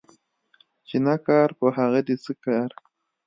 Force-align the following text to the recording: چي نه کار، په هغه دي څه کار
چي 0.87 0.97
نه 1.05 1.15
کار، 1.25 1.49
په 1.59 1.67
هغه 1.77 1.99
دي 2.07 2.15
څه 2.23 2.31
کار 2.43 2.69